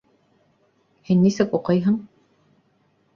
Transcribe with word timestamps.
Һин 1.09 1.21
нисек 1.25 1.53
уҡыйһың? 1.57 1.99